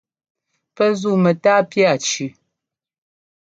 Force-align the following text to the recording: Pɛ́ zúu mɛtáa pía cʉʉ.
Pɛ́ 0.75 0.89
zúu 0.99 1.17
mɛtáa 1.23 1.61
pía 1.69 1.91
cʉʉ. 2.05 2.27